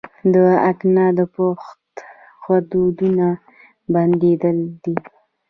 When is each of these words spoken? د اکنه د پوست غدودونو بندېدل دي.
د 0.33 0.35
اکنه 0.69 1.05
د 1.17 1.19
پوست 1.33 1.95
غدودونو 2.43 3.27
بندېدل 3.93 4.57
دي. 4.83 4.95